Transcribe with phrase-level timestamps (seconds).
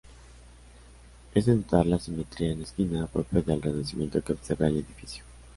[1.35, 5.23] Es de notar la simetría en esquina, propia del Renacimiento, que observa el edificio.